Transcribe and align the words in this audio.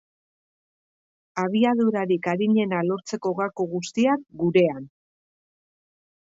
Abiadurarik 1.43 2.31
arinena 2.33 2.81
lortzeko 2.89 3.35
gako 3.43 3.69
guztiak, 3.77 4.27
gurean! 4.43 4.91